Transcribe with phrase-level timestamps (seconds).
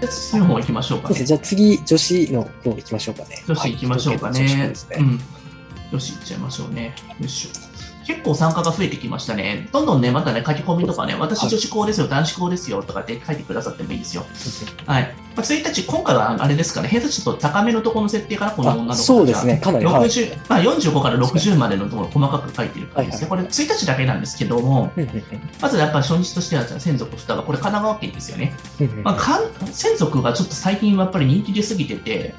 [0.00, 1.24] じゃあ次の方行きましょうかね。
[1.24, 3.42] じゃあ次、女子の方行きましょうかね。
[3.46, 4.40] 女子行きましょうかね。
[4.40, 5.20] はい女子ですねうん。
[5.90, 6.94] 女子行っちゃいましょうね。
[7.18, 7.50] よいしょ。
[8.06, 9.68] 結構参加が増えてきましたね。
[9.70, 14.24] どんどんね、またね、書き込みとかね、私女子校ですよ、男子校ですよとかって書いてくださってもいいですよ。
[14.86, 15.14] はい。
[15.38, 19.58] まあ、1日、今回はあれですかね、偏差値ちょっと高めのところの設定かな、この女の子あそうですね。
[19.58, 19.84] かなり。
[19.84, 20.08] はい。
[20.08, 23.28] 60まあ、45から60までのところを細かく書いてる感じですね。
[23.28, 24.90] これ1日だけなんですけども、
[25.60, 28.52] まずやっぱり初日としては専属双葉、これ神奈川県ですよね。
[29.04, 32.34] まあ、かん専属がちょっと最近はやっぱり人気出すぎてて、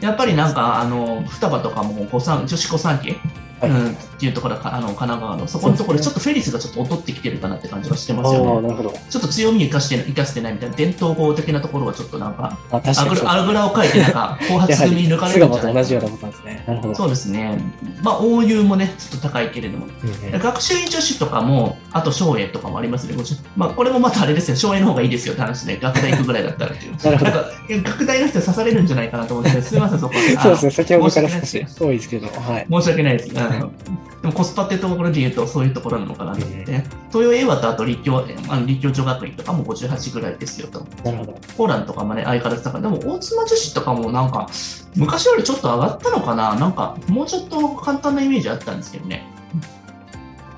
[0.00, 8.62] やっぱりなんか、あの、双葉とかも御三女子御三家、はいうん、っていうところか、あの、神奈川の、そこのところでちょっとフェリスがちょっと劣ってきてるかなって感じがしてますよね。
[8.62, 8.90] なるほど。
[9.08, 16.64] ちょっと強み生かして、生かしてないみたいな、伝統語的なところはちょっとなんか、あ、確かあぐらを書いて、なんか、後発やは組り、抜かれるんじゃないかな同じようなことなんですね。
[16.66, 16.94] なるほど。
[16.94, 17.58] そうですね。
[18.02, 19.86] まあ、応用もね、ちょっと高いけれども。
[19.86, 23.16] うんうん学習院女子とかも、あと省営とかもありますね。
[23.16, 24.56] もちろんまあ、これもまたあれですよ。
[24.56, 26.92] 省営の方がいいですよって話で、学大行くぐらいだったらっていう。
[27.22, 30.20] なえ学大の人は刺されるんじゃないかなと思って、すみません、そこは。
[30.42, 30.70] そうですね。
[30.70, 32.66] 先ほどから申少しし訳ない多いですけど、はい。
[32.70, 33.30] 申し訳ないです。
[33.30, 36.82] うんでもコスパっていうところで言うと、そういうところなのかなと思って。
[37.12, 40.84] 東洋英和とあと立教、あの立教女学院とかも58ぐらいですよと。
[41.04, 41.38] なるほど。
[41.56, 42.82] コーランとかもね、相変わらず高い。
[42.82, 44.48] でも、大妻女子とかもなんか、
[44.96, 46.54] 昔よりちょっと上がったのかな？
[46.56, 49.24] なんか、もうちょっと簡単なイメージあったんですけどね。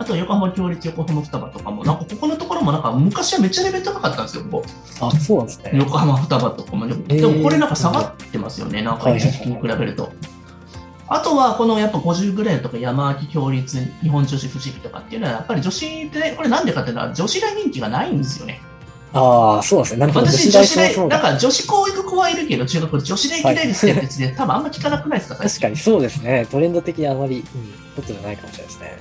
[0.08, 4.64] あと、横浜共立横浜双葉とかも、なんかここのところもなんか昔はめっちゃレベル高かったんですよ、ここ
[5.06, 5.70] あ、そうなんですね。
[5.74, 6.86] 横浜双葉とかも。
[6.86, 10.10] でもえーでもこれなんか下がってますよね、なんか一時期に比べると。
[11.08, 18.62] あとは、このやっぱ50ぐらいのとか山脇共立日本女子不思議とかっていうのは、やっぱり女子で、これなんでかっていうのは、女子大人気がないんですよね。
[19.12, 20.00] ああ、そうですね。
[20.00, 20.26] なるほど。
[20.26, 26.46] 私、女子大、なんか女子校行く子はいるけど、中学校、女子大嫌いですってやつで、多分あんま聞かなくないですか、確かにそうですね。
[26.50, 27.44] トレンド的にあまり、うん、
[27.96, 28.98] ことじゃないかもしれないですね。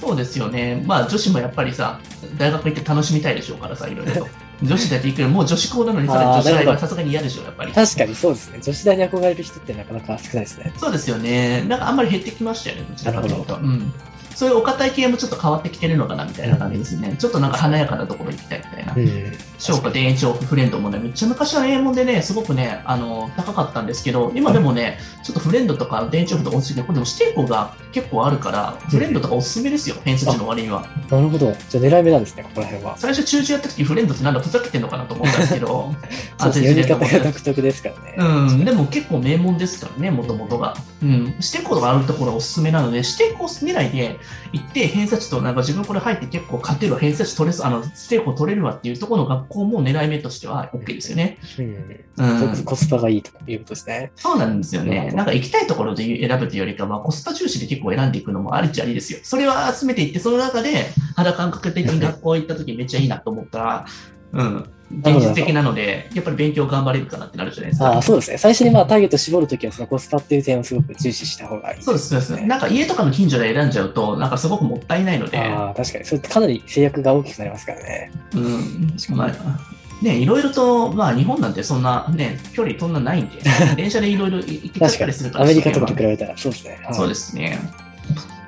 [0.00, 0.82] そうですよね。
[0.86, 2.00] まあ女子もやっぱりさ、
[2.38, 4.28] 大学行って楽しみたいでしょうからさ、いろいろと。
[4.62, 7.72] 女子大って行くけど、もう女子校なのにさらに女子大はさすがに嫌でしょう、やっぱり。
[7.72, 8.58] 確かにそうですね。
[8.62, 10.72] 女子大に憧れる人ってなかなか少ないですね。
[10.76, 11.62] そうですよね。
[11.62, 13.54] なんかあんまり減ってきましたよね、どちらかというと。
[13.54, 13.92] なうん。
[14.34, 17.16] そういうお堅い系もちょっと変わってきてるのかなみたいな感じですね。
[17.18, 18.94] ちょっとなんか華やかなところ行きたいみたいな。
[18.94, 19.32] うん。
[19.60, 30.86] 消化田園調布フレンドもね、めっちゃ昔は英文でね、すごくね、あの、高かったんですけど、今でもね、ちょっとフレンドとか田園調布とか落ちてて、これでも指定校が結構あるから、フレンドとかおすすめですよ、偏差値の割には。
[31.10, 31.52] なるほど。
[31.68, 32.96] じゃあ狙い目なんですね、ここら辺は。
[32.96, 35.94] 最初中中やった時フレンドってなんだふざけてんのかなと思ったんですけど、
[36.40, 36.82] そうですね。
[36.82, 38.14] 読み方が独特ですからね。
[38.16, 40.74] うん、でも結構名門ですからね、もともとが。
[41.02, 44.18] うん、指定校があるところがおすすめなので、指定校狙いで
[44.52, 51.38] 行って、偏差値と、なんか自分これ入って結構勝てるわ、偏差値取れす、あの、指定校取れるわっていうところの学校も狙い目としては OK ですよね。
[51.58, 52.50] うん。
[52.50, 54.12] うん、コスパがいいということですね。
[54.14, 55.10] そうなんですよね。
[55.14, 59.18] なんか行きたいところで選ぶというよりかは、コスパ重視で結構選んでいくのもありっちゃありですよ。
[59.22, 63.86] それは集めていって、その中で肌感覚的に学校行った時めっちゃいいなと思ったら、
[64.32, 64.66] うん、
[64.98, 67.92] 現実的なので、やっぱり勉強頑張れるかなってなるじゃないですか。
[67.92, 68.38] ああ、そうですね。
[68.38, 72.46] 最初にまあターゲット絞るときはそのコスパっていう点をすごく重視した方がいい、そうです、そうです。
[72.46, 76.04] なんか家とかの近所で選んじゃうと、なんかすごくもったいないので、ああ、確かに。
[76.04, 78.12] それってかなり制約が大きくなりますからね。
[78.34, 83.42] うん、まあ、ね、いろいろと、まあ日本なんてそんなね、距離そんなないんで、
[83.76, 85.30] 電車でいろいろ行っ確かにたりする。
[85.30, 86.80] から、アメリカとかと比べたら、そうですね。
[86.82, 87.58] はいそうですね。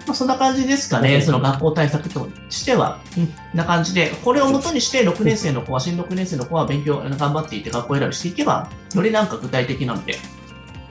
[0.06, 3.00] まあ、そんな感じですかね、うんその学校対策としては。
[3.16, 10.18] うん、な感じで、これをもとにして6年生の子は、新6年生の子は勉強頑張っていって学校選びしていけば、よりなんか具体的なので、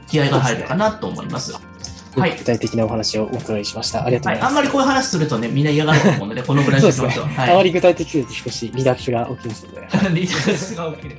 [0.08, 1.54] 気合が入るかなと思います。
[2.16, 4.06] はい具体的なお話をお伺いしました。
[4.06, 4.50] ありがとうはい、ございます。
[4.50, 7.26] あんまりこういう話するとね、みんな嫌がると思うので、このぐらいにしましょう。
[7.26, 7.36] そうね。
[7.36, 9.80] はいあまり具体的で少し離脱が起きますので。
[10.20, 11.18] リラックスが起きる。